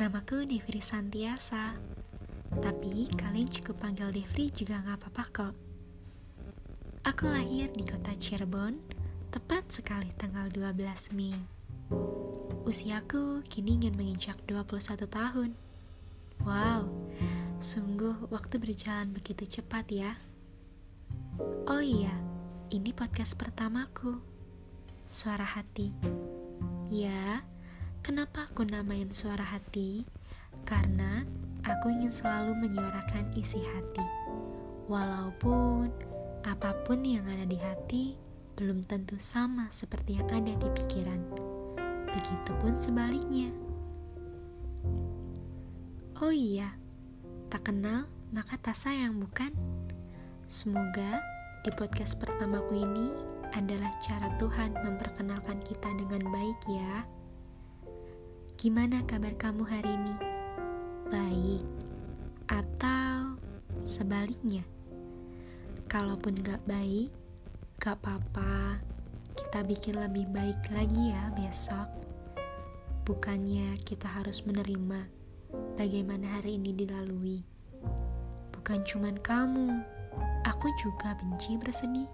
[0.00, 1.76] Namaku Devri Santiasa.
[2.56, 5.54] Tapi kalian cukup panggil Devri juga gak apa-apa kok.
[7.04, 8.80] Aku lahir di kota Cirebon,
[9.28, 11.36] tepat sekali tanggal 12 Mei.
[12.64, 15.52] Usiaku kini ingin menginjak 21 tahun.
[16.48, 16.88] Wow,
[17.60, 20.16] sungguh waktu berjalan begitu cepat ya.
[21.68, 22.16] Oh iya,
[22.72, 24.16] ini podcast pertamaku.
[25.04, 25.92] Suara hati.
[26.88, 27.44] Ya,
[28.00, 30.04] kenapa aku namain suara hati?
[30.64, 31.24] Karena
[31.64, 34.04] aku ingin selalu menyuarakan isi hati.
[34.88, 35.92] Walaupun
[36.44, 38.16] apa pun yang ada di hati
[38.56, 41.20] belum tentu sama seperti yang ada di pikiran.
[42.10, 43.52] Begitupun sebaliknya.
[46.20, 46.76] Oh iya,
[47.48, 49.52] tak kenal maka tak sayang bukan?
[50.44, 51.22] Semoga
[51.62, 53.08] di podcast pertamaku ini
[53.54, 57.19] adalah cara Tuhan memperkenalkan kita dengan baik ya.
[58.60, 60.12] Gimana kabar kamu hari ini?
[61.08, 61.64] Baik
[62.44, 63.40] atau
[63.80, 64.60] sebaliknya?
[65.88, 67.08] Kalaupun gak baik,
[67.80, 68.76] gak apa-apa.
[69.32, 71.88] Kita bikin lebih baik lagi ya besok.
[73.08, 75.08] Bukannya kita harus menerima
[75.80, 77.40] bagaimana hari ini dilalui.
[78.52, 79.80] Bukan cuman kamu,
[80.44, 82.12] aku juga benci bersedih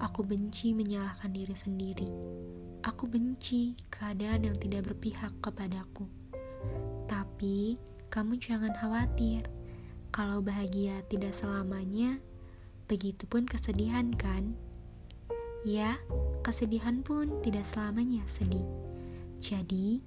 [0.00, 2.08] Aku benci menyalahkan diri sendiri.
[2.80, 6.08] Aku benci keadaan yang tidak berpihak kepadaku.
[7.04, 7.76] Tapi,
[8.08, 9.44] kamu jangan khawatir.
[10.08, 12.16] Kalau bahagia tidak selamanya,
[12.88, 14.56] begitupun kesedihan kan?
[15.60, 16.00] Ya,
[16.40, 18.64] kesedihan pun tidak selamanya sedih.
[19.44, 20.00] Jadi,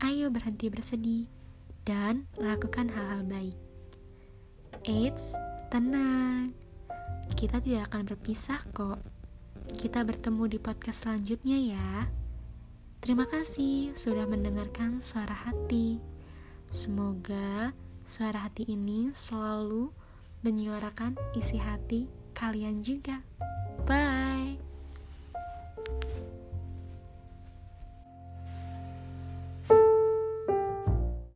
[0.00, 1.28] ayo berhenti bersedih
[1.84, 3.56] dan lakukan hal-hal baik.
[4.88, 5.36] Eits,
[5.68, 6.56] tenang.
[7.36, 9.13] Kita tidak akan berpisah kok.
[9.78, 11.90] Kita bertemu di podcast selanjutnya ya.
[13.04, 16.00] Terima kasih sudah mendengarkan suara hati.
[16.72, 19.92] Semoga suara hati ini selalu
[20.40, 23.20] menyuarakan isi hati kalian juga.
[23.84, 24.33] Bye.